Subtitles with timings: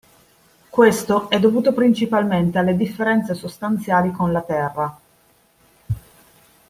[0.69, 4.99] Questo è dovuto principalmente alle differenze sostanziali con la terra.